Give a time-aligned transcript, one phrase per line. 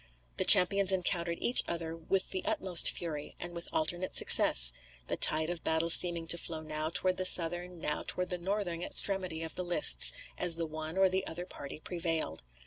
[0.37, 4.73] The champions encountered each other with the utmost fury, and with alternate success;
[5.05, 8.81] the tide of battle seeming to flow now toward the southern, now toward the northern
[8.81, 12.41] extremity of the lists as the one or the other party prevailed.